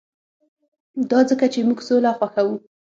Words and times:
دا 1.09 1.19
ځکه 1.29 1.45
چې 1.53 1.59
موږ 1.67 1.79
سوله 1.87 2.11
خوښوو 2.17 2.55